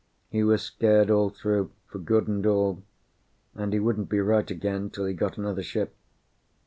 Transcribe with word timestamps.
He 0.31 0.41
was 0.43 0.63
scared 0.63 1.11
all 1.11 1.29
through, 1.29 1.69
for 1.85 1.99
good 1.99 2.27
and 2.27 2.43
all; 2.47 2.81
and 3.53 3.71
he 3.71 3.79
wouldn't 3.79 4.09
be 4.09 4.19
right 4.19 4.49
again 4.49 4.89
till 4.89 5.05
he 5.05 5.13
got 5.13 5.37
another 5.37 5.61
ship. 5.61 5.95